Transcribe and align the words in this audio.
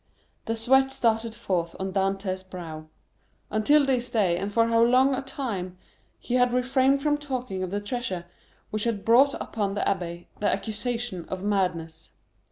The 0.45 0.55
sweat 0.55 0.89
started 0.91 1.35
forth 1.35 1.75
on 1.79 1.93
Dantès' 1.93 2.41
brow. 2.49 2.87
Until 3.51 3.85
this 3.85 4.09
day 4.09 4.35
and 4.35 4.51
for 4.51 4.67
how 4.69 4.81
long 4.81 5.13
a 5.13 5.21
time!—he 5.21 6.33
had 6.33 6.53
refrained 6.53 7.03
from 7.03 7.19
talking 7.19 7.61
of 7.61 7.69
the 7.69 7.81
treasure, 7.81 8.25
which 8.71 8.85
had 8.85 9.05
brought 9.05 9.35
upon 9.35 9.75
the 9.75 9.81
abbé 9.81 10.25
the 10.39 10.51
accusation 10.51 11.25
of 11.29 11.43
madness. 11.43 12.13